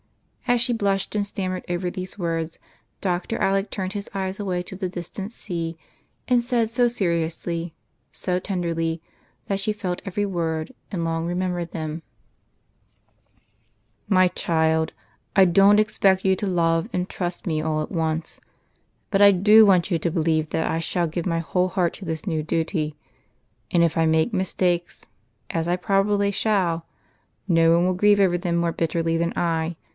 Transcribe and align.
As 0.47 0.59
she 0.59 0.73
blushed 0.73 1.15
and 1.15 1.25
stammered 1.25 1.63
over 1.69 1.89
these 1.89 2.17
words. 2.17 2.59
Dr. 2.99 3.37
Alec 3.37 3.69
turned 3.69 3.93
his 3.93 4.09
eyes 4.13 4.37
away 4.37 4.61
to 4.63 4.75
the 4.75 4.89
distant 4.89 5.31
sea, 5.31 5.77
and 6.27 6.41
said 6.41 6.69
so 6.69 6.89
seriously, 6.89 7.73
so 8.11 8.37
tenderly, 8.37 9.01
that 9.45 9.61
she 9.61 9.71
felt 9.71 10.01
every 10.03 10.25
word 10.25 10.73
and 10.91 11.05
long 11.05 11.25
remembered 11.25 11.71
them, 11.71 12.01
—"My 14.09 14.27
child, 14.27 14.91
I 15.37 15.45
don't 15.45 15.79
expect 15.79 16.25
you 16.25 16.35
to 16.37 16.47
love 16.47 16.89
and 16.91 17.07
trust 17.07 17.47
me 17.47 17.61
all 17.61 17.81
at 17.81 17.91
once, 17.91 18.41
but 19.09 19.21
I 19.21 19.31
do 19.31 19.65
want 19.65 19.89
you 19.91 19.99
to 19.99 20.11
believe 20.11 20.49
that 20.49 20.69
I 20.69 20.79
shall 20.79 21.07
give 21.07 21.25
my 21.27 21.39
whole 21.39 21.69
heart 21.69 21.93
to 21.93 22.05
this 22.05 22.27
new 22.27 22.43
duty; 22.43 22.97
and 23.69 23.83
if 23.83 23.97
I 23.97 24.05
make 24.05 24.33
mistakes, 24.33 25.05
as 25.51 25.67
I 25.69 25.77
probably 25.77 26.31
shall, 26.31 26.87
no 27.47 27.73
one 27.73 27.85
will 27.85 27.93
grieve 27.93 28.19
over 28.19 28.37
them 28.37 28.57
more 28.57 28.73
bitterly 28.73 29.15
than 29.15 29.31
I. 29.37 29.77